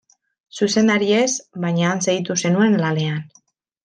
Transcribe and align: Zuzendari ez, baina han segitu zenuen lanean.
Zuzendari 0.59 1.09
ez, 1.17 1.29
baina 1.65 1.85
han 1.91 2.01
segitu 2.05 2.39
zenuen 2.45 2.79
lanean. 2.85 3.21